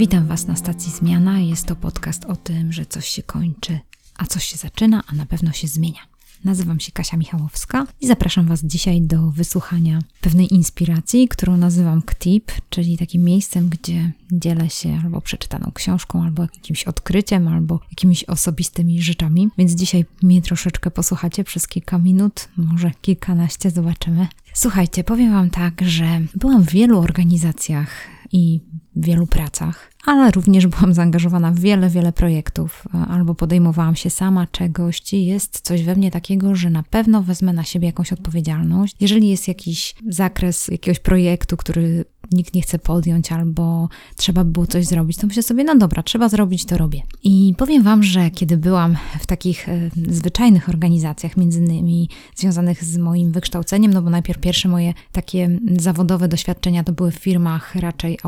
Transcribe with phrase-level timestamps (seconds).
[0.00, 1.40] Witam Was na stacji Zmiana.
[1.40, 3.78] Jest to podcast o tym, że coś się kończy,
[4.16, 6.00] a coś się zaczyna, a na pewno się zmienia.
[6.44, 12.52] Nazywam się Kasia Michałowska i zapraszam Was dzisiaj do wysłuchania pewnej inspiracji, którą nazywam KTIP,
[12.70, 19.02] czyli takim miejscem, gdzie dzielę się albo przeczytaną książką, albo jakimś odkryciem, albo jakimiś osobistymi
[19.02, 19.48] rzeczami.
[19.58, 24.26] Więc dzisiaj mnie troszeczkę posłuchacie przez kilka minut, może kilkanaście, zobaczymy.
[24.54, 27.90] Słuchajcie, powiem Wam tak, że byłam w wielu organizacjach
[28.32, 28.60] i
[28.96, 35.12] wielu pracach, ale również byłam zaangażowana w wiele, wiele projektów, albo podejmowałam się sama czegoś,
[35.12, 38.96] i jest coś we mnie takiego, że na pewno wezmę na siebie jakąś odpowiedzialność.
[39.00, 44.66] Jeżeli jest jakiś zakres jakiegoś projektu, który nikt nie chce podjąć, albo trzeba by było
[44.66, 47.02] coś zrobić, to myślę sobie, no dobra, trzeba zrobić, to robię.
[47.22, 52.96] I powiem Wam, że kiedy byłam w takich e, zwyczajnych organizacjach, między innymi związanych z
[52.96, 58.18] moim wykształceniem, no bo najpierw pierwsze moje takie zawodowe doświadczenia to były w firmach raczej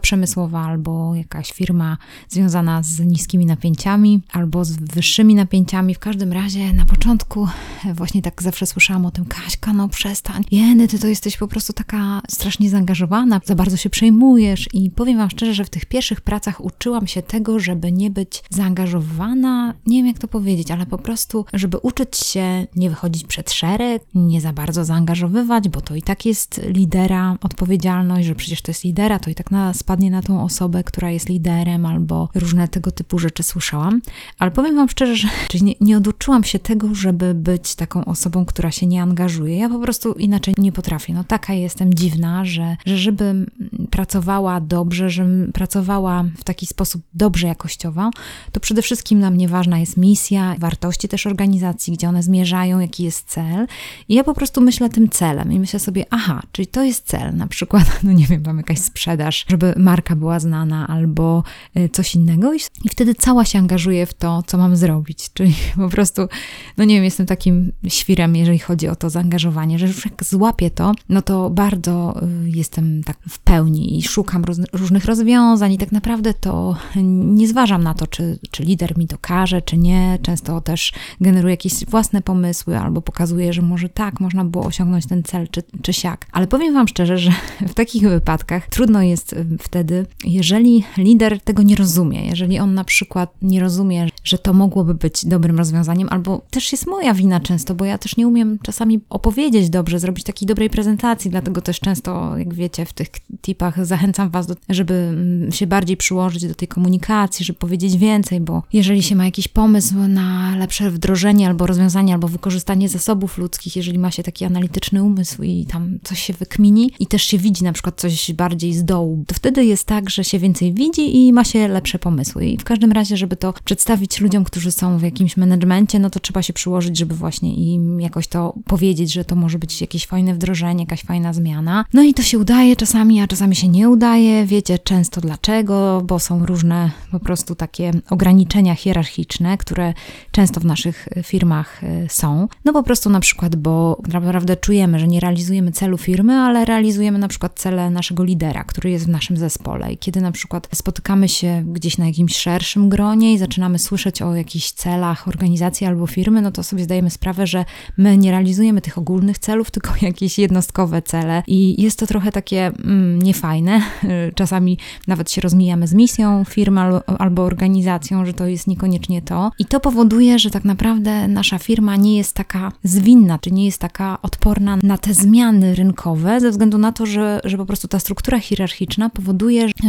[0.00, 1.96] przemysłowa, albo jakaś firma
[2.28, 5.94] związana z niskimi napięciami, albo z wyższymi napięciami.
[5.94, 7.48] W każdym razie na początku
[7.94, 11.72] właśnie tak zawsze słyszałam o tym, Kaśka, no przestań, jeny, ty to jesteś po prostu
[11.72, 16.20] taka strasznie zaangażowana, za bardzo się przejmujesz i powiem Wam szczerze, że w tych pierwszych
[16.20, 20.98] pracach uczyłam się tego, żeby nie być zaangażowana, nie wiem jak to powiedzieć, ale po
[20.98, 26.02] prostu, żeby uczyć się nie wychodzić przed szereg, nie za bardzo zaangażowywać, bo to i
[26.02, 30.22] tak jest lidera odpowiedzialność, że przecież to jest lidera, to i tak na, spadnie na
[30.22, 34.00] tą osobę, która jest liderem, albo różne tego typu rzeczy słyszałam.
[34.38, 35.28] Ale powiem Wam szczerze, że
[35.66, 39.56] nie, nie oduczyłam się tego, żeby być taką osobą, która się nie angażuje.
[39.56, 41.14] Ja po prostu inaczej nie potrafię.
[41.14, 43.46] No taka jestem dziwna, że, że żeby żebym
[43.90, 48.10] pracowała dobrze, żebym pracowała w taki sposób dobrze jakościowo,
[48.52, 53.04] to przede wszystkim dla mnie ważna jest misja, wartości też organizacji, gdzie one zmierzają, jaki
[53.04, 53.66] jest cel.
[54.08, 57.36] I ja po prostu myślę tym celem i myślę sobie, aha, czyli to jest cel,
[57.36, 61.44] na przykład, no nie wiem, tam jakaś sprzedaż, żeby marka była znana albo
[61.76, 62.58] y, coś innego i,
[62.90, 65.30] wtedy cała się angażuję w to, co mam zrobić.
[65.34, 66.28] Czyli po prostu,
[66.76, 70.70] no nie wiem, jestem takim świrem, jeżeli chodzi o to zaangażowanie, że już jak złapię
[70.70, 75.78] to, no to bardzo y, jestem tak w pełni i szukam roz, różnych rozwiązań i
[75.78, 76.76] tak naprawdę to
[77.24, 80.18] nie zważam na to, czy, czy lider mi to każe, czy nie.
[80.22, 85.22] Często też generuję jakieś własne pomysły albo pokazuję, że może tak, można było osiągnąć ten
[85.22, 86.26] cel, czy, czy siak.
[86.32, 87.32] Ale powiem Wam szczerze, że
[87.72, 92.84] w takich wypadkach trudno jest y, wtedy, jeżeli lider tego nie rozumie, jeżeli on na
[92.84, 97.74] przykład nie rozumie, że to mogłoby być dobrym rozwiązaniem, albo też jest moja wina często,
[97.74, 102.38] bo ja też nie umiem czasami opowiedzieć dobrze, zrobić takiej dobrej prezentacji, dlatego też często,
[102.38, 103.08] jak wiecie, w tych
[103.42, 108.40] tipach zachęcam Was, do, żeby mm, się bardziej przyłożyć do tej komunikacji, żeby powiedzieć więcej,
[108.40, 113.76] bo jeżeli się ma jakiś pomysł na lepsze wdrożenie albo rozwiązanie, albo wykorzystanie zasobów ludzkich,
[113.76, 117.64] jeżeli ma się taki analityczny umysł i tam coś się wykmini i też się widzi
[117.64, 121.32] na przykład coś bardziej z dołu, to wtedy jest tak, że się więcej widzi i
[121.32, 122.46] ma się lepsze pomysły.
[122.46, 126.20] I w każdym razie, żeby to przedstawić ludziom, którzy są w jakimś menedżmencie, no to
[126.20, 130.34] trzeba się przyłożyć, żeby właśnie im jakoś to powiedzieć, że to może być jakieś fajne
[130.34, 131.84] wdrożenie, jakaś fajna zmiana.
[131.92, 134.46] No i to się udaje czasami, a czasami się nie udaje.
[134.46, 139.94] Wiecie często dlaczego, bo są różne po prostu takie ograniczenia hierarchiczne, które
[140.30, 142.48] często w naszych firmach y, są.
[142.64, 147.18] No po prostu na przykład, bo naprawdę czujemy, że nie realizujemy celu firmy, ale realizujemy
[147.18, 149.92] na przykład cele naszego lidera, który jest w naszym zespole.
[149.92, 154.34] I kiedy na przykład spotykamy się gdzieś na jakimś szerszym gronie i zaczynamy słyszeć o
[154.34, 157.64] jakichś celach organizacji albo firmy, no to sobie zdajemy sprawę, że
[157.96, 161.42] my nie realizujemy tych ogólnych celów, tylko jakieś jednostkowe cele.
[161.46, 163.82] I jest to trochę takie mm, niefajne.
[164.34, 166.80] Czasami nawet się rozmijamy z misją firmy
[167.18, 169.50] albo organizacją, że to jest niekoniecznie to.
[169.58, 173.78] I to powoduje, że tak naprawdę nasza firma nie jest taka zwinna, czy nie jest
[173.78, 177.98] taka odporna na te zmiany rynkowe, ze względu na to, że, że po prostu ta
[177.98, 179.31] struktura hierarchiczna powoduje,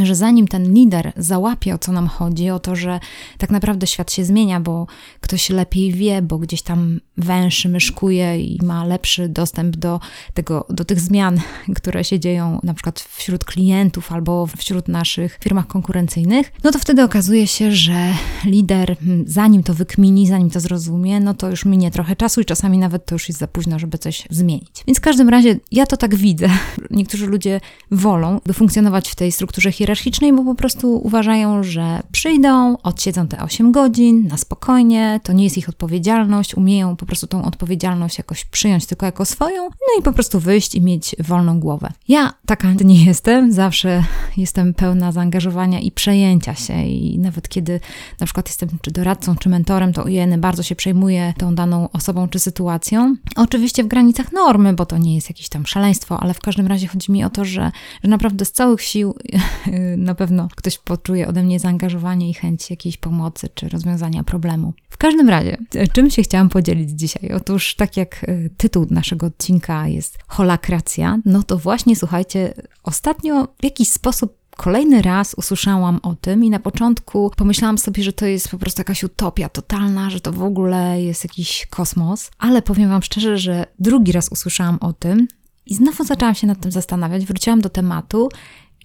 [0.04, 3.00] że zanim ten lider załapie o co nam chodzi, o to, że
[3.38, 4.88] tak naprawdę świat się zmienia, bo
[5.22, 10.00] ktoś lepiej wie, bo gdzieś tam węszy, myszkuje i ma lepszy dostęp do,
[10.34, 11.40] tego, do tych zmian,
[11.78, 17.04] które się dzieją na przykład wśród klientów albo wśród naszych firmach konkurencyjnych, no to wtedy
[17.04, 18.14] okazuje się, że
[18.46, 18.96] lider,
[19.26, 23.06] zanim to wykmini, zanim to zrozumie, no to już minie trochę czasu i czasami nawet
[23.06, 24.84] to już jest za późno, żeby coś zmienić.
[24.88, 26.50] Więc w każdym razie ja to tak widzę.
[26.92, 27.62] Niektórzy ludzie
[27.92, 33.40] wolą by funkcjonować w tej strukturze hierarchicznej, bo po prostu uważają, że przyjdą, odsiedzą te
[33.40, 38.46] 8 godzin na spokojnie, to nie jest ich odpowiedzialność, umieją po prostu tą odpowiedzialność jakoś
[38.46, 41.92] przyjąć tylko jako swoją, no i po prostu wyjść i mieć wolną głowę.
[42.08, 44.04] Ja taka nie jestem, zawsze
[44.38, 47.80] jestem pełna zaangażowania i przejęcia się i nawet kiedy
[48.20, 52.28] na przykład jestem czy doradcą, czy mentorem, to ujeny bardzo się przejmuję tą daną osobą
[52.28, 53.16] czy sytuacją.
[53.36, 56.88] Oczywiście w granicach normy, bo to nie jest jakieś tam szaleństwo, ale w każdym razie
[56.88, 57.72] chodzi mi o to, że,
[58.04, 59.13] że naprawdę z całych sił
[59.98, 64.74] na pewno ktoś poczuje ode mnie zaangażowanie i chęć jakiejś pomocy czy rozwiązania problemu.
[64.90, 65.58] W każdym razie,
[65.94, 67.32] czym się chciałam podzielić dzisiaj?
[67.32, 73.64] Otóż, tak jak e, tytuł naszego odcinka jest holakracja, no to właśnie słuchajcie, ostatnio w
[73.64, 78.50] jakiś sposób Kolejny raz usłyszałam o tym i na początku pomyślałam sobie, że to jest
[78.50, 83.02] po prostu jakaś utopia totalna, że to w ogóle jest jakiś kosmos, ale powiem Wam
[83.02, 85.28] szczerze, że drugi raz usłyszałam o tym
[85.66, 88.30] i znowu zaczęłam się nad tym zastanawiać, wróciłam do tematu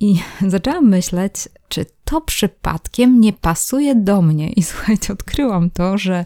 [0.00, 0.16] i
[0.46, 1.34] zaczęłam myśleć,
[1.68, 4.50] czy to przypadkiem nie pasuje do mnie.
[4.50, 6.24] I słuchajcie, odkryłam to, że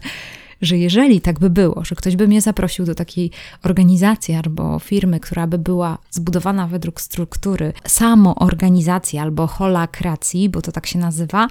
[0.61, 3.31] że jeżeli tak by było, że ktoś by mnie zaprosił do takiej
[3.63, 10.87] organizacji albo firmy, która by była zbudowana według struktury samoorganizacji albo holakracji, bo to tak
[10.87, 11.47] się nazywa,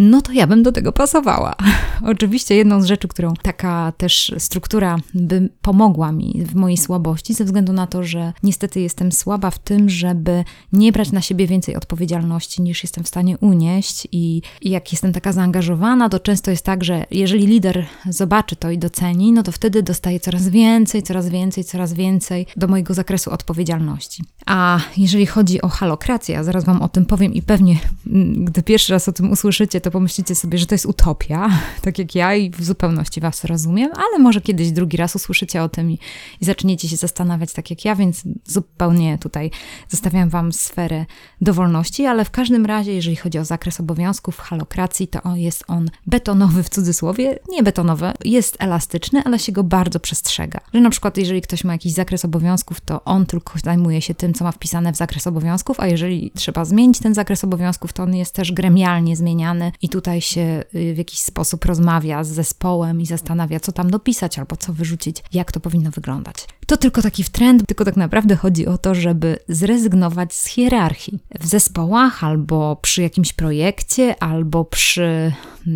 [0.00, 1.54] no to ja bym do tego pasowała.
[2.12, 7.44] Oczywiście jedną z rzeczy, którą taka też struktura by pomogła mi w mojej słabości, ze
[7.44, 11.76] względu na to, że niestety jestem słaba w tym, żeby nie brać na siebie więcej
[11.76, 16.84] odpowiedzialności niż jestem w stanie unieść i, jak jestem taka zaangażowana, to często jest tak,
[16.84, 21.64] że jeżeli lider zobaczy to i doceni, no to wtedy dostaje coraz więcej, coraz więcej,
[21.64, 24.24] coraz więcej do mojego zakresu odpowiedzialności.
[24.46, 27.76] A jeżeli chodzi o halokrację, a zaraz Wam o tym powiem i pewnie,
[28.06, 31.50] mm, gdy pierwszy raz o tym usłyszycie, to to pomyślicie sobie, że to jest utopia,
[31.82, 35.68] tak jak ja i w zupełności Was rozumiem, ale może kiedyś drugi raz usłyszycie o
[35.68, 35.98] tym i,
[36.40, 39.50] i zaczniecie się zastanawiać tak jak ja, więc zupełnie tutaj
[39.88, 41.06] zostawiam Wam sferę
[41.40, 46.62] dowolności, ale w każdym razie, jeżeli chodzi o zakres obowiązków halokracji, to jest on betonowy
[46.62, 50.60] w cudzysłowie, nie betonowy, jest elastyczny, ale się go bardzo przestrzega.
[50.74, 54.34] Że na przykład, jeżeli ktoś ma jakiś zakres obowiązków, to on tylko zajmuje się tym,
[54.34, 58.14] co ma wpisane w zakres obowiązków, a jeżeli trzeba zmienić ten zakres obowiązków, to on
[58.14, 63.06] jest też gremialnie zmieniany i tutaj się y, w jakiś sposób rozmawia z zespołem i
[63.06, 66.36] zastanawia, co tam dopisać albo co wyrzucić, jak to powinno wyglądać.
[66.66, 71.46] To tylko taki trend, tylko tak naprawdę chodzi o to, żeby zrezygnować z hierarchii w
[71.46, 75.32] zespołach albo przy jakimś projekcie, albo przy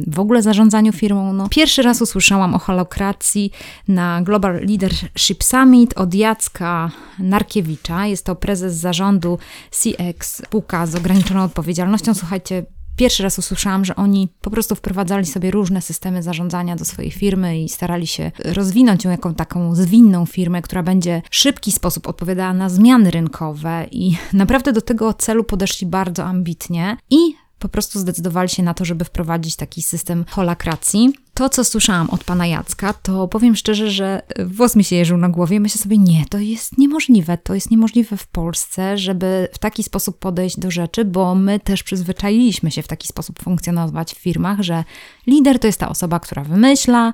[0.06, 1.32] w ogóle zarządzaniu firmą.
[1.32, 3.50] No, pierwszy raz usłyszałam o holokracji
[3.88, 8.06] na Global Leadership Summit od Jacka Narkiewicza.
[8.06, 9.38] Jest to prezes zarządu
[9.70, 12.14] CX, spółka z ograniczoną odpowiedzialnością.
[12.14, 12.64] Słuchajcie,
[12.96, 17.58] Pierwszy raz usłyszałam, że oni po prostu wprowadzali sobie różne systemy zarządzania do swojej firmy
[17.60, 22.52] i starali się rozwinąć ją jako taką zwinną firmę, która będzie w szybki sposób odpowiadała
[22.52, 28.48] na zmiany rynkowe i naprawdę do tego celu podeszli bardzo ambitnie i po prostu zdecydowali
[28.48, 31.12] się na to, żeby wprowadzić taki system holakracji.
[31.34, 35.28] To, co słyszałam od pana Jacka, to powiem szczerze, że włos mi się jeżył na
[35.28, 35.60] głowie.
[35.60, 37.38] Myślę sobie, nie, to jest niemożliwe.
[37.38, 41.82] To jest niemożliwe w Polsce, żeby w taki sposób podejść do rzeczy, bo my też
[41.82, 44.84] przyzwyczailiśmy się w taki sposób funkcjonować w firmach, że
[45.26, 47.12] lider to jest ta osoba, która wymyśla,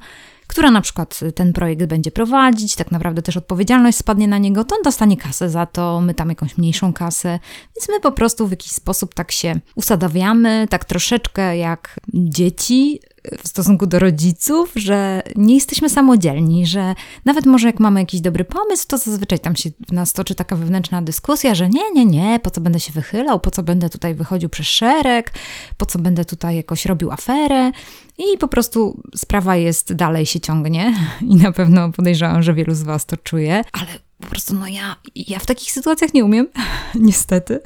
[0.51, 4.77] która na przykład ten projekt będzie prowadzić, tak naprawdę też odpowiedzialność spadnie na niego, to
[4.77, 7.39] on dostanie kasę za to, my tam jakąś mniejszą kasę,
[7.77, 13.01] więc my po prostu w jakiś sposób tak się usadawiamy, tak troszeczkę jak dzieci
[13.45, 18.45] w stosunku do rodziców, że nie jesteśmy samodzielni, że nawet może jak mamy jakiś dobry
[18.45, 22.41] pomysł, to zazwyczaj tam się w nas toczy taka wewnętrzna dyskusja, że nie, nie, nie,
[22.43, 25.33] po co będę się wychylał, po co będę tutaj wychodził przez szereg,
[25.77, 27.73] po co będę tutaj jakoś robił aferę.
[28.19, 30.95] I po prostu sprawa jest, dalej się ciągnie
[31.33, 34.97] i na pewno podejrzewam, że wielu z Was to czuje, ale po prostu no ja,
[35.15, 36.47] ja w takich sytuacjach nie umiem,
[36.95, 37.61] niestety.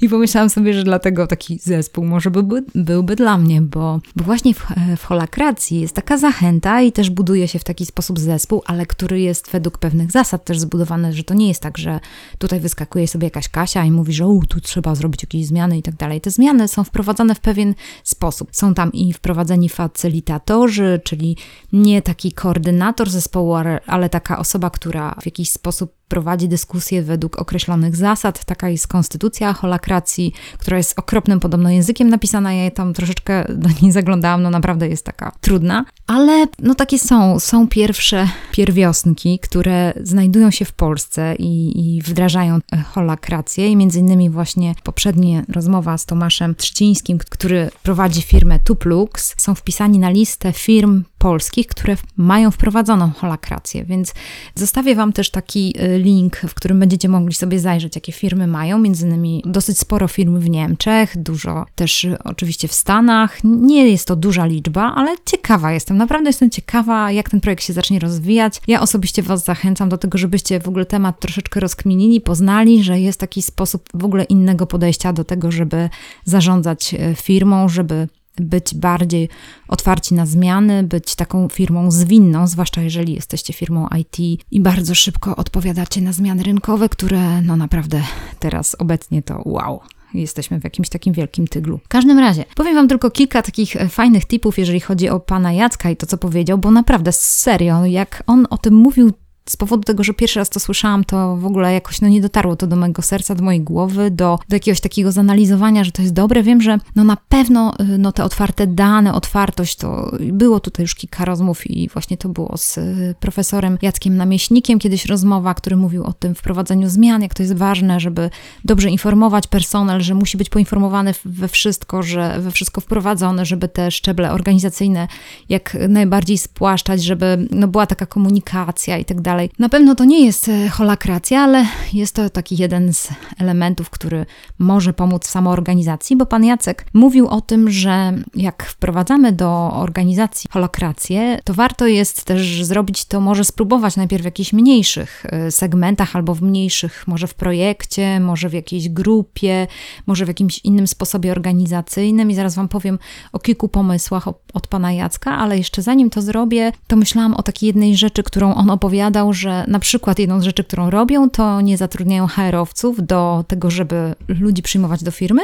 [0.00, 4.54] I pomyślałam sobie, że dlatego taki zespół może byłby, byłby dla mnie, bo, bo właśnie
[4.54, 4.66] w,
[4.96, 9.20] w holakracji jest taka zachęta i też buduje się w taki sposób zespół, ale który
[9.20, 12.00] jest według pewnych zasad też zbudowany, że to nie jest tak, że
[12.38, 15.94] tutaj wyskakuje sobie jakaś Kasia i mówi, że tu trzeba zrobić jakieś zmiany i tak
[15.94, 16.20] dalej.
[16.20, 18.48] Te zmiany są wprowadzane w pewien sposób.
[18.52, 21.36] Są tam i wprowadzeni facylitatorzy, czyli
[21.72, 23.54] nie taki koordynator zespołu,
[23.86, 28.44] ale taka osoba, która w jakiś sposób prowadzi dyskusję według określonych zasad.
[28.44, 32.52] Taka jest konstytucja holakracji, która jest okropnym podobno językiem napisana.
[32.52, 35.84] Ja tam troszeczkę do niej zaglądałam, no naprawdę jest taka trudna.
[36.06, 42.58] Ale no takie są, są pierwsze pierwiosnki, które znajdują się w Polsce i, i wdrażają
[42.86, 43.68] holakrację.
[43.68, 49.98] I między innymi właśnie poprzednia rozmowa z Tomaszem Trzcińskim, który prowadzi firmę Tuplux, są wpisani
[49.98, 54.14] na listę firm polskich, które mają wprowadzoną holakrację, więc
[54.54, 58.78] zostawię Wam też taki y, link, w którym będziecie mogli sobie zajrzeć, jakie firmy mają,
[58.78, 63.44] między innymi dosyć sporo firm w Niemczech, dużo też y, oczywiście w Stanach.
[63.44, 67.72] Nie jest to duża liczba, ale ciekawa jestem, naprawdę jestem ciekawa, jak ten projekt się
[67.72, 68.60] zacznie rozwijać.
[68.66, 73.20] Ja osobiście Was zachęcam do tego, żebyście w ogóle temat troszeczkę rozkminili, poznali, że jest
[73.20, 75.90] taki sposób w ogóle innego podejścia do tego, żeby
[76.24, 79.28] zarządzać y, firmą, żeby być bardziej
[79.68, 85.36] otwarci na zmiany, być taką firmą zwinną, zwłaszcza jeżeli jesteście firmą IT i bardzo szybko
[85.36, 88.02] odpowiadacie na zmiany rynkowe, które no naprawdę
[88.38, 89.80] teraz obecnie to wow
[90.14, 91.78] jesteśmy w jakimś takim wielkim tyglu.
[91.78, 95.52] W każdym razie, powiem Wam tylko kilka takich e, fajnych tipów, jeżeli chodzi o pana
[95.52, 99.12] Jacka i to, co powiedział, bo naprawdę serio, jak on o tym mówił,
[99.46, 102.56] z powodu tego, że pierwszy raz to słyszałam, to w ogóle jakoś no, nie dotarło
[102.56, 106.14] to do mojego serca, do mojej głowy, do, do jakiegoś takiego zanalizowania, że to jest
[106.14, 106.42] dobre.
[106.42, 110.94] Wiem, że no, na pewno y, no, te otwarte dane, otwartość, to było tutaj już
[110.94, 116.04] kilka rozmów i właśnie to było z y, profesorem Jackiem Namieśnikiem kiedyś rozmowa, który mówił
[116.04, 118.30] o tym wprowadzeniu zmian, jak to jest ważne, żeby
[118.64, 123.90] dobrze informować personel, że musi być poinformowany we wszystko, że we wszystko wprowadzone, żeby te
[123.90, 125.08] szczeble organizacyjne
[125.48, 129.50] jak najbardziej spłaszczać, żeby no, była taka komunikacja i tak dalej dalej.
[129.58, 133.08] Na pewno to nie jest e, holakracja, ale jest to taki jeden z
[133.38, 134.26] elementów, który
[134.58, 140.48] może pomóc w samoorganizacji, bo pan Jacek mówił o tym, że jak wprowadzamy do organizacji
[140.52, 146.16] holokrację, to warto jest też zrobić to, może spróbować najpierw w jakichś mniejszych e, segmentach
[146.16, 149.66] albo w mniejszych, może w projekcie, może w jakiejś grupie,
[150.06, 152.98] może w jakimś innym sposobie organizacyjnym i zaraz Wam powiem
[153.32, 157.66] o kilku pomysłach od pana Jacka, ale jeszcze zanim to zrobię, to myślałam o takiej
[157.66, 161.76] jednej rzeczy, którą on opowiadał, że na przykład jedną z rzeczy, którą robią, to nie
[161.76, 165.42] zatrudniają HR-owców do tego, żeby ludzi przyjmować do firmy,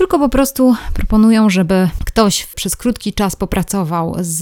[0.00, 4.38] tylko po prostu proponują, żeby ktoś przez krótki czas popracował z,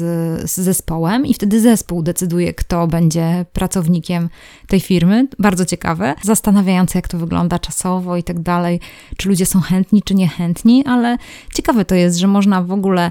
[0.50, 4.28] z, zespołem i wtedy zespół decyduje, kto będzie pracownikiem
[4.66, 5.28] tej firmy.
[5.38, 8.80] Bardzo ciekawe, zastanawiające, jak to wygląda czasowo i tak dalej,
[9.16, 11.16] czy ludzie są chętni, czy niechętni, ale
[11.54, 13.10] ciekawe to jest, że można w ogóle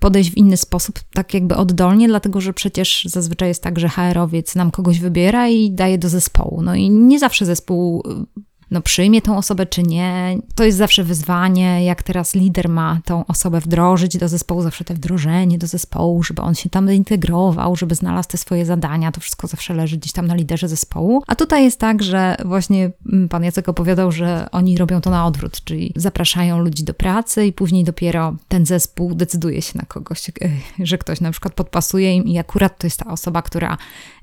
[0.00, 4.54] podejść w inny sposób, tak jakby oddolnie, dlatego że przecież zazwyczaj jest tak, że HR-owiec
[4.54, 6.62] nam kogoś wybiera i daje do zespołu.
[6.62, 8.02] No i nie zawsze zespół
[8.72, 10.38] no, przyjmie tą osobę, czy nie.
[10.54, 14.94] To jest zawsze wyzwanie, jak teraz lider ma tą osobę wdrożyć do zespołu, zawsze te
[14.94, 19.12] wdrożenie do zespołu, żeby on się tam integrował, żeby znalazł te swoje zadania.
[19.12, 21.22] To wszystko zawsze leży gdzieś tam na liderze zespołu.
[21.26, 25.26] A tutaj jest tak, że właśnie mm, pan Jacek opowiadał, że oni robią to na
[25.26, 30.28] odwrót, czyli zapraszają ludzi do pracy i później dopiero ten zespół decyduje się na kogoś,
[30.28, 30.32] e,
[30.78, 33.78] że ktoś na przykład podpasuje im i akurat to jest ta osoba, która,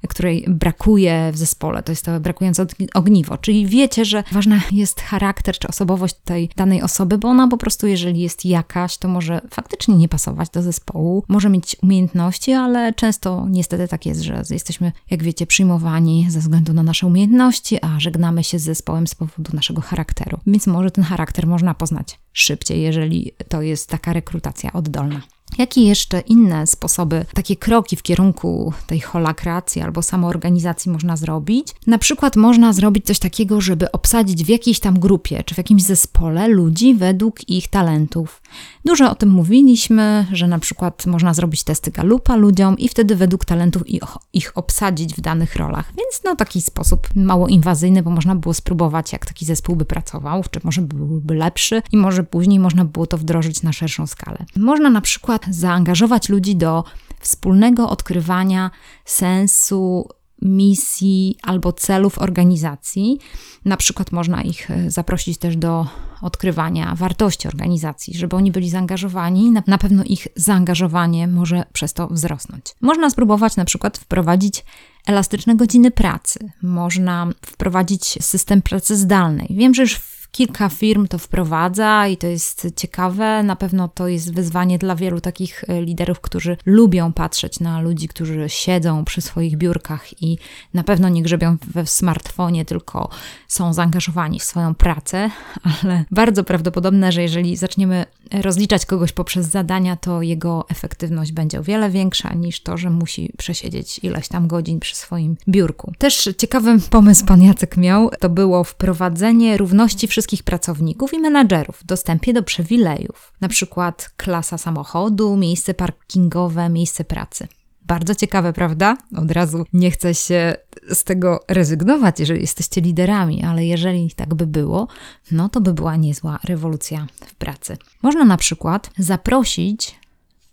[0.08, 3.38] której brakuje w zespole, to jest to brakujące ogniwo.
[3.38, 7.88] Czyli wiecie, że ważny jest charakter czy osobowość tej danej osoby, bo ona po prostu,
[7.88, 13.48] jeżeli jest jakaś, to może faktycznie nie pasować do zespołu, może mieć umiejętności, ale często
[13.50, 18.44] niestety tak jest, że jesteśmy, jak wiecie, przyjmowani ze względu na nasze umiejętności, a żegnamy
[18.44, 20.40] się z zespołem z powodu naszego charakteru.
[20.48, 25.22] Więc może ten charakter można poznać szybciej, jeżeli to jest taka rekrutacja oddolna.
[25.58, 31.76] Jakie jeszcze inne sposoby, takie kroki w kierunku tej holakracji albo samoorganizacji można zrobić?
[31.88, 35.84] Na przykład można zrobić coś takiego, żeby obsadzić w jakiejś tam grupie czy w jakimś
[35.84, 38.42] zespole ludzi według ich talentów.
[38.86, 43.46] Dużo o tym mówiliśmy, że na przykład można zrobić testy Galupa ludziom i wtedy według
[43.46, 44.04] talentów ich,
[44.34, 45.94] ich obsadzić w danych rolach.
[45.98, 50.44] Więc no taki sposób mało inwazyjny, bo można było spróbować, jak taki zespół by pracował,
[50.52, 54.46] czy może byłby lepszy i może później można było to wdrożyć na szerszą skalę.
[54.56, 56.84] Można na przykład zaangażować ludzi do
[57.20, 58.72] wspólnego odkrywania
[59.06, 60.10] sensu
[60.42, 63.20] misji albo celów organizacji.
[63.66, 65.88] Na przykład można ich e, zaprosić też do
[66.22, 69.52] odkrywania wartości organizacji, żeby oni byli zaangażowani.
[69.68, 72.66] Na, pewno ich zaangażowanie może przez to wzrosnąć.
[72.82, 74.66] Można spróbować na przykład wprowadzić
[75.06, 76.52] elastyczne godziny pracy.
[76.62, 79.48] Można wprowadzić system pracy zdalnej.
[79.50, 80.00] Wiem, że już
[80.32, 83.44] Kilka firm to wprowadza i to jest ciekawe.
[83.44, 88.08] Na pewno to jest wyzwanie dla wielu takich e, liderów, którzy lubią patrzeć na ludzi,
[88.08, 90.38] którzy siedzą przy swoich biurkach i
[90.74, 93.10] na pewno nie grzebią we smartfonie, tylko
[93.48, 95.30] są zaangażowani w swoją pracę,
[95.84, 101.64] ale bardzo prawdopodobne, że jeżeli zaczniemy rozliczać kogoś poprzez zadania, to jego efektywność będzie o
[101.64, 105.94] wiele większa niż to, że musi przesiedzieć ileś tam godzin przy swoim biurku.
[105.98, 111.80] Też ciekawy pomysł pan Jacek miał, to było wprowadzenie równości wszystkich wszystkich pracowników i menadżerów
[111.80, 117.48] w dostępie do przywilejów, przykład klasa samochodu, miejsce parkingowe, miejsce pracy.
[117.82, 118.98] Bardzo ciekawe, prawda?
[119.16, 120.56] Od razu nie chcę się
[120.94, 124.88] z tego rezygnować, jeżeli jesteście liderami, ale jeżeli tak by było,
[125.32, 127.78] no to by była niezła rewolucja w pracy.
[128.02, 130.00] Można na przykład zaprosić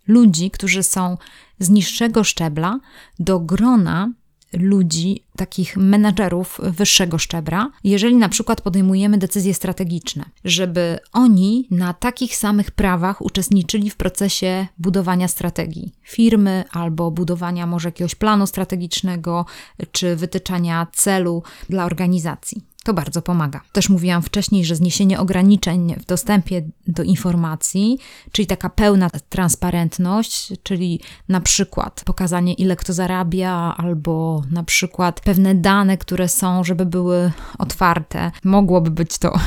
[0.07, 1.17] ludzi, którzy są
[1.59, 2.79] z niższego szczebla,
[3.19, 4.11] do grona
[4.59, 12.35] ludzi, takich menedżerów wyższego szczebra, jeżeli na przykład podejmujemy decyzje strategiczne, żeby oni na takich
[12.35, 19.45] samych prawach uczestniczyli w procesie budowania strategii firmy albo budowania może jakiegoś planu strategicznego
[19.91, 22.61] czy wytyczania celu dla organizacji.
[22.87, 23.61] To bardzo pomaga.
[23.71, 27.97] Też mówiłam wcześniej, że zniesienie ograniczeń w dostępie do informacji,
[28.31, 35.55] czyli taka pełna transparentność, czyli na przykład pokazanie, ile kto zarabia, albo na przykład pewne
[35.55, 38.31] dane, które są, żeby były otwarte.
[38.43, 39.39] Mogłoby być to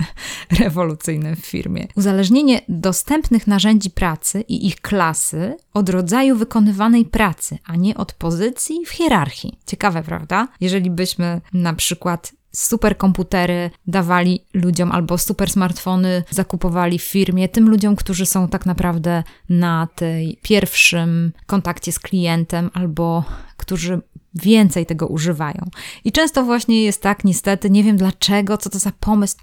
[0.60, 1.86] rewolucyjne w firmie.
[1.96, 8.86] Uzależnienie dostępnych narzędzi pracy i ich klasy od rodzaju wykonywanej pracy, a nie od pozycji
[8.86, 9.58] w hierarchii.
[9.66, 10.48] Ciekawe, prawda?
[10.60, 17.96] Jeżeli byśmy na przykład superkomputery dawali ludziom albo super smartfony zakupowali w firmie, tym ludziom,
[17.96, 23.24] którzy są tak naprawdę na tej pierwszym kontakcie z klientem albo
[23.56, 24.00] którzy
[24.34, 25.70] więcej tego używają.
[26.04, 29.36] I często właśnie jest tak, niestety, nie wiem dlaczego, co to za pomysł.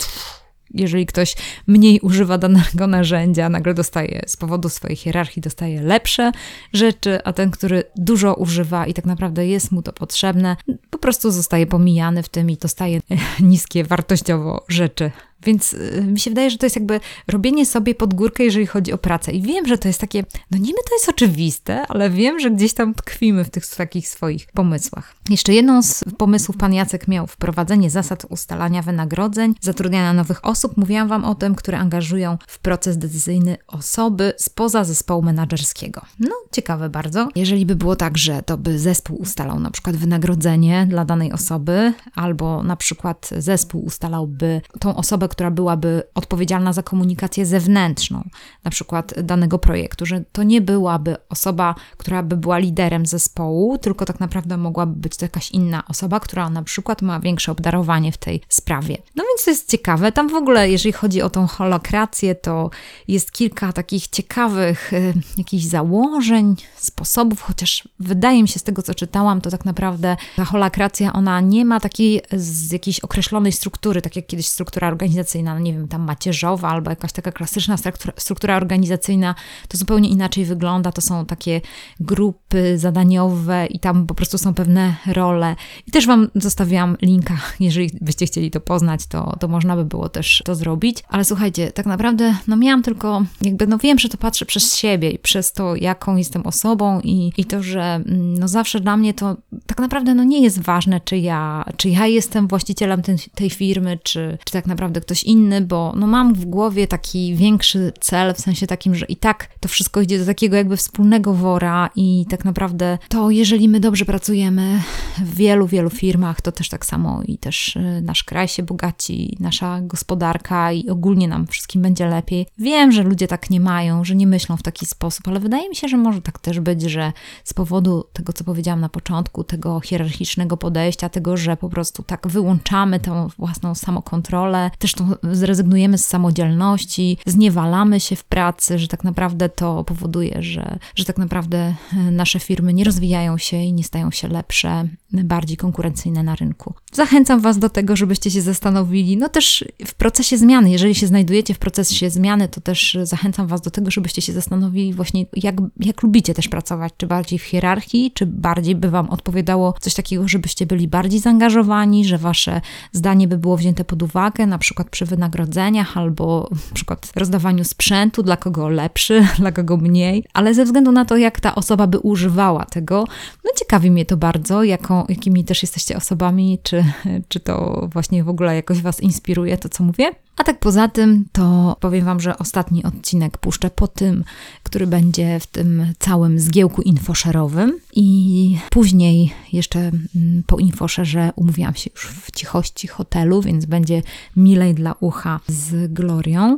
[0.75, 1.35] jeżeli ktoś
[1.67, 6.31] mniej używa danego narzędzia, nagle dostaje z powodu swojej hierarchii, dostaje lepsze
[6.73, 10.73] rzeczy, a ten, który dużo używa i tak naprawdę jest mu to potrzebne, po
[11.05, 12.99] prostu zostaje pomijany w tym i dostaje
[13.39, 15.11] niskie wartościowo rzeczy
[15.45, 18.93] więc y, mi się wydaje, że to jest jakby robienie sobie pod górkę, jeżeli chodzi
[18.93, 19.31] o pracę.
[19.31, 22.73] I wiem, że to jest takie, no niby to jest oczywiste, ale wiem, że gdzieś
[22.73, 25.15] tam tkwimy w tych takich swoich pomysłach.
[25.29, 30.77] Jeszcze jedną z pomysłów pan Jacek miał wprowadzenie zasad ustalania wynagrodzeń, zatrudniania nowych osób.
[30.77, 36.01] Mówiłam wam o tym, które angażują w proces decyzyjny osoby spoza zespołu menedżerskiego.
[36.19, 37.29] No, ciekawe bardzo.
[37.35, 41.93] Jeżeli by było tak, że to by zespół ustalał na przykład wynagrodzenie dla danej osoby,
[42.15, 48.29] albo na przykład zespół ustalałby tą osobę, która byłaby odpowiedzialna za komunikację zewnętrzną,
[48.63, 54.05] na przykład danego projektu, że to nie byłaby osoba, która by była liderem zespołu, tylko
[54.05, 58.17] tak naprawdę mogłaby być to jakaś inna osoba, która na przykład ma większe obdarowanie w
[58.17, 58.97] tej sprawie.
[59.15, 60.11] No więc to jest ciekawe.
[60.11, 62.69] Tam w ogóle, jeżeli chodzi o tą holokrację, to
[63.07, 68.95] jest kilka takich ciekawych y, jakichś założeń, sposobów, chociaż wydaje mi się z tego, co
[68.95, 74.15] czytałam, to tak naprawdę ta holokracja, ona nie ma takiej z jakiejś określonej struktury, tak
[74.15, 78.13] jak kiedyś struktura organizacyjna organizacyjna, no nie wiem, tam macierzowa albo jakaś taka klasyczna struktura,
[78.17, 79.35] struktura organizacyjna,
[79.67, 80.91] to zupełnie inaczej wygląda.
[80.91, 81.61] To są takie
[81.99, 85.55] grupy zadaniowe i tam po prostu są pewne role.
[85.87, 90.09] I też Wam zostawiłam linka, jeżeli byście chcieli to poznać, to, to można by było
[90.09, 91.03] też to zrobić.
[91.09, 95.09] Ale słuchajcie, tak naprawdę, no miałam tylko, jakby, no wiem, że to patrzę przez siebie
[95.09, 99.13] i przez to, jaką jestem osobą i, i to, że mm, no zawsze dla mnie
[99.13, 103.49] to tak naprawdę no nie jest ważne, czy ja, czy ja jestem właścicielem tej, tej
[103.49, 108.33] firmy, czy, czy tak naprawdę ktoś inny, bo no mam w głowie taki większy cel,
[108.33, 112.25] w sensie takim, że i tak to wszystko idzie do takiego jakby wspólnego wora i
[112.29, 114.81] tak naprawdę to, jeżeli my dobrze pracujemy
[115.17, 119.37] w wielu, wielu firmach, to też tak samo i też y, nasz kraj się bogaci,
[119.39, 122.47] nasza gospodarka i ogólnie nam wszystkim będzie lepiej.
[122.57, 125.75] Wiem, że ludzie tak nie mają, że nie myślą w taki sposób, ale wydaje mi
[125.75, 129.79] się, że może tak też być, że z powodu tego, co powiedziałam na początku, tego
[129.79, 136.05] hierarchicznego podejścia, tego, że po prostu tak wyłączamy tę własną samokontrolę, też tą zrezygnujemy z
[136.05, 142.11] samodzielności, zniewalamy się w pracy, że tak naprawdę to powoduje, że, że tak naprawdę e,
[142.11, 144.87] nasze firmy nie rozwijają się i nie stają się lepsze,
[145.23, 146.73] bardziej konkurencyjne na rynku.
[146.91, 151.53] Zachęcam Was do tego, żebyście się zastanowili, no też w procesie zmiany, jeżeli się znajdujecie
[151.53, 156.03] w procesie zmiany, to też zachęcam Was do tego, żebyście się zastanowili właśnie, jak, jak
[156.03, 160.65] lubicie też pracować, czy bardziej w hierarchii, czy bardziej by Wam odpowiadało coś takiego, żebyście
[160.65, 165.97] byli bardziej zaangażowani, że Wasze zdanie by było wzięte pod uwagę, na przykład przy wynagrodzeniach
[165.97, 171.05] albo na przykład rozdawaniu sprzętu, dla kogo lepszy, dla kogo mniej, ale ze względu na
[171.05, 173.05] to, jak ta osoba by używała tego,
[173.43, 176.85] no ciekawi mnie to bardzo, jaką, jakimi też jesteście osobami, czy,
[177.29, 180.11] czy to właśnie w ogóle jakoś Was inspiruje, to co mówię.
[180.37, 184.23] A tak poza tym, to powiem Wam, że ostatni odcinek puszczę po tym,
[184.63, 187.79] który będzie w tym całym zgiełku infoszerowym.
[187.95, 194.01] I później jeszcze mm, po infoszerze umówiłam się już w cichości hotelu, więc będzie
[194.35, 196.57] milej dla ucha z Glorią.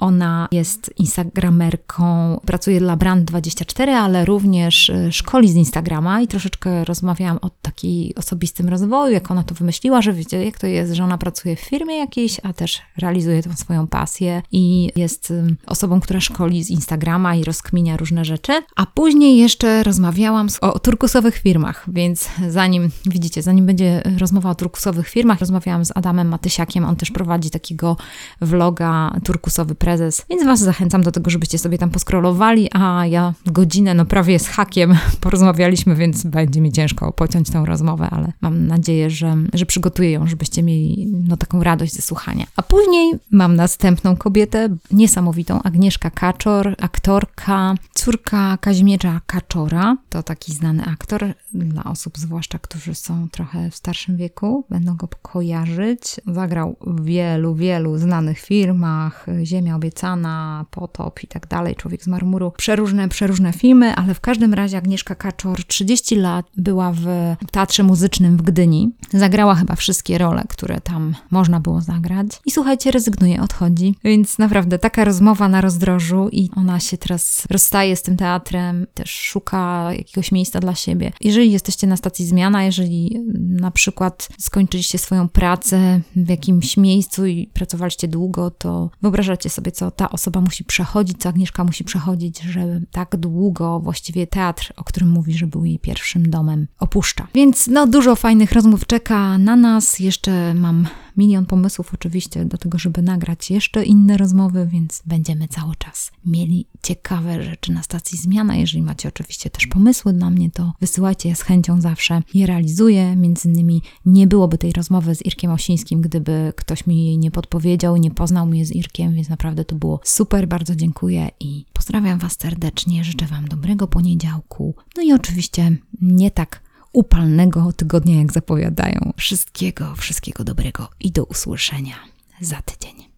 [0.00, 7.38] Ona jest instagramerką, pracuje dla Brand24, ale również e, szkoli z Instagrama i troszeczkę rozmawiałam
[7.42, 11.18] o takim osobistym rozwoju, jak ona to wymyśliła, że wiecie, jak to jest, że ona
[11.18, 15.32] pracuje w firmie jakiejś, a też realizuje tą swoją pasję i jest
[15.66, 18.52] osobą, która szkoli z Instagrama i rozkminia różne rzeczy.
[18.76, 25.08] A później jeszcze rozmawiałam o turkusowych firmach, więc zanim, widzicie, zanim będzie rozmowa o turkusowych
[25.08, 27.96] firmach, rozmawiałam z Adamem Matysiakiem, on też prowadzi takiego
[28.40, 30.26] vloga turkusowy prezent prezes.
[30.30, 34.48] Więc Was zachęcam do tego, żebyście sobie tam poskrolowali, a ja godzinę, no prawie z
[34.48, 40.10] hakiem porozmawialiśmy, więc będzie mi ciężko pociąć tę rozmowę, ale mam nadzieję, że, że przygotuję
[40.10, 42.46] ją, żebyście mieli no, taką radość ze słuchania.
[42.56, 49.96] A później mam następną kobietę, niesamowitą, Agnieszka Kaczor, aktorka, córka Kazimierza Kaczora.
[50.08, 55.08] To taki znany aktor dla osób, zwłaszcza, którzy są trochę w starszym wieku, będą go
[55.22, 56.20] kojarzyć.
[56.26, 62.52] Zagrał w wielu, wielu znanych filmach, Ziemia Nieobiecana, Potop i tak dalej, Człowiek z marmuru.
[62.56, 67.06] Przeróżne, przeróżne filmy, ale w każdym razie Agnieszka Kaczor 30 lat była w
[67.52, 68.90] Teatrze Muzycznym w Gdyni.
[69.12, 72.26] Zagrała chyba wszystkie role, które tam można było zagrać.
[72.46, 73.94] I słuchajcie, rezygnuje, odchodzi.
[74.04, 79.10] Więc naprawdę taka rozmowa na rozdrożu i ona się teraz rozstaje z tym teatrem, też
[79.10, 81.12] szuka jakiegoś miejsca dla siebie.
[81.20, 87.50] Jeżeli jesteście na stacji zmiana, jeżeli na przykład skończyliście swoją pracę w jakimś miejscu i
[87.54, 92.80] pracowaliście długo, to wyobrażacie sobie, co ta osoba musi przechodzić, co Agnieszka musi przechodzić, że
[92.90, 97.26] tak długo właściwie teatr, o którym mówi, że był jej pierwszym domem, opuszcza.
[97.34, 99.98] Więc no dużo fajnych rozmów czeka na nas.
[99.98, 100.86] Jeszcze mam
[101.20, 106.66] milion pomysłów oczywiście do tego, żeby nagrać jeszcze inne rozmowy, więc będziemy cały czas mieli
[106.82, 108.56] ciekawe rzeczy na stacji Zmiana.
[108.56, 112.22] Jeżeli macie oczywiście też pomysły dla mnie, to wysyłajcie je z chęcią zawsze.
[112.34, 113.16] Je realizuję.
[113.16, 117.96] Między innymi nie byłoby tej rozmowy z Irkiem Osińskim, gdyby ktoś mi jej nie podpowiedział,
[117.96, 120.48] nie poznał mnie z Irkiem, więc naprawdę to było super.
[120.48, 123.04] Bardzo dziękuję i pozdrawiam Was serdecznie.
[123.04, 124.74] Życzę Wam dobrego poniedziałku.
[124.96, 129.12] No i oczywiście nie tak upalnego tygodnia, jak zapowiadają.
[129.16, 131.94] Wszystkiego, wszystkiego dobrego i do usłyszenia
[132.40, 133.09] za tydzień.